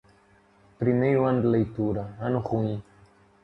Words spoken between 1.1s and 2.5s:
ano de leitura, ano